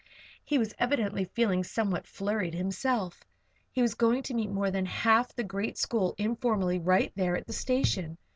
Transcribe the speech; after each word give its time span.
He 0.43 0.57
was 0.57 0.73
evidently 0.79 1.25
feeling 1.25 1.63
somewhat 1.63 2.07
flurried 2.07 2.55
himself. 2.55 3.21
He 3.71 3.83
was 3.83 3.93
going 3.93 4.23
to 4.23 4.33
meet 4.33 4.49
more 4.49 4.71
than 4.71 4.87
half 4.87 5.35
the 5.35 5.43
great 5.43 5.77
school 5.77 6.15
informally 6.17 6.79
right 6.79 7.11
there 7.15 7.37
at 7.37 7.45
the 7.45 7.53
station. 7.53 8.17